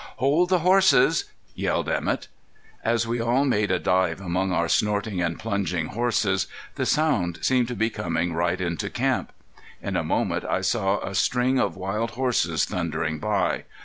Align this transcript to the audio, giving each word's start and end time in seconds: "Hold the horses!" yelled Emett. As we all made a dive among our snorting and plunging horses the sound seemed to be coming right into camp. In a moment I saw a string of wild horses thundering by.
"Hold 0.17 0.49
the 0.49 0.59
horses!" 0.65 1.25
yelled 1.53 1.87
Emett. 1.87 2.27
As 2.83 3.05
we 3.05 3.21
all 3.21 3.45
made 3.45 3.69
a 3.69 3.77
dive 3.77 4.19
among 4.19 4.51
our 4.51 4.67
snorting 4.67 5.21
and 5.21 5.37
plunging 5.39 5.89
horses 5.89 6.47
the 6.73 6.87
sound 6.87 7.37
seemed 7.43 7.67
to 7.67 7.75
be 7.75 7.91
coming 7.91 8.33
right 8.33 8.59
into 8.59 8.89
camp. 8.89 9.31
In 9.79 9.95
a 9.95 10.03
moment 10.03 10.43
I 10.43 10.61
saw 10.61 11.01
a 11.01 11.13
string 11.13 11.59
of 11.59 11.77
wild 11.77 12.09
horses 12.17 12.65
thundering 12.65 13.19
by. 13.19 13.65